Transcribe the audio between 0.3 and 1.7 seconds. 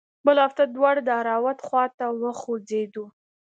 هفته دواړه د دهراوت